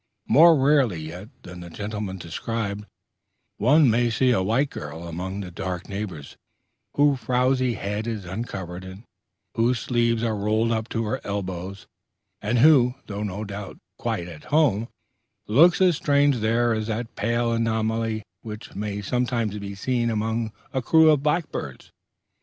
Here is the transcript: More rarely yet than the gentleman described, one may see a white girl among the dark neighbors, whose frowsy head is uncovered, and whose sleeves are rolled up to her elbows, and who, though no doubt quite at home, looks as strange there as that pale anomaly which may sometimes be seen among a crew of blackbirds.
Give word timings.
More 0.27 0.57
rarely 0.57 0.99
yet 0.99 1.29
than 1.43 1.59
the 1.59 1.69
gentleman 1.69 2.17
described, 2.17 2.87
one 3.57 3.87
may 3.87 4.09
see 4.09 4.31
a 4.31 4.41
white 4.41 4.71
girl 4.71 5.07
among 5.07 5.41
the 5.41 5.51
dark 5.51 5.87
neighbors, 5.87 6.37
whose 6.95 7.19
frowsy 7.19 7.75
head 7.75 8.07
is 8.07 8.25
uncovered, 8.25 8.83
and 8.83 9.03
whose 9.53 9.77
sleeves 9.77 10.23
are 10.23 10.35
rolled 10.35 10.71
up 10.71 10.89
to 10.89 11.03
her 11.05 11.21
elbows, 11.23 11.85
and 12.41 12.57
who, 12.57 12.95
though 13.05 13.21
no 13.21 13.43
doubt 13.43 13.77
quite 13.99 14.27
at 14.27 14.45
home, 14.45 14.87
looks 15.45 15.79
as 15.79 15.97
strange 15.97 16.37
there 16.39 16.73
as 16.73 16.87
that 16.87 17.15
pale 17.15 17.51
anomaly 17.53 18.23
which 18.41 18.73
may 18.73 19.03
sometimes 19.03 19.59
be 19.59 19.75
seen 19.75 20.09
among 20.09 20.51
a 20.73 20.81
crew 20.81 21.11
of 21.11 21.21
blackbirds. 21.21 21.91